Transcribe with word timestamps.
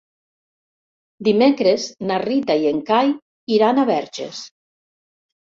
Dimecres 1.27 1.85
na 2.13 2.17
Rita 2.23 2.57
i 2.65 2.67
en 2.71 2.81
Cai 2.89 3.13
iran 3.59 3.83
a 3.83 3.87
Verges. 3.93 4.43